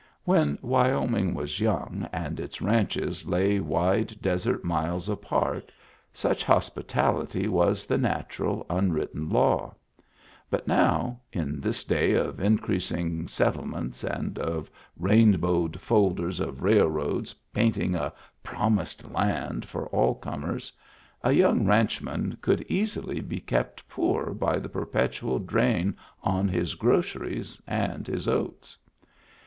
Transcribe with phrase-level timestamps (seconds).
[0.23, 5.71] When Wyo ming was young and its ranches lay wide, desert miles apart,
[6.11, 9.75] such hospitality was the natural, un written law;
[10.49, 17.93] but now, in this day of increasing settlements and of rainbowed folders of railroads painting
[17.93, 18.11] a
[18.41, 20.73] promised land for all comers,
[21.23, 26.73] a young ranchman could easily be kept poor by the perpet ual drain on his
[26.73, 28.75] groceries and his oats.